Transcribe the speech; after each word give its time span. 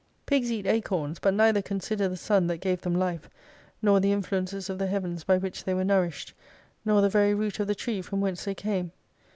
Pigs 0.25 0.51
eat 0.51 0.65
acorns, 0.65 1.19
but 1.19 1.35
neither 1.35 1.61
consider 1.61 2.07
the 2.09 2.17
sun 2.17 2.47
that 2.47 2.57
gave 2.57 2.81
them 2.81 2.95
life, 2.95 3.29
nor 3.83 3.99
the 3.99 4.11
influences 4.11 4.67
of 4.67 4.79
the 4.79 4.87
heavens 4.87 5.23
by 5.23 5.37
which 5.37 5.63
they 5.63 5.75
were 5.75 5.83
nourished, 5.83 6.33
nor 6.83 7.01
the 7.01 7.07
very 7.09 7.35
root 7.35 7.59
of 7.59 7.67
the 7.67 7.75
tree 7.75 8.01
from 8.01 8.19
whence 8.19 8.45
they 8.45 8.55
came. 8.55 8.91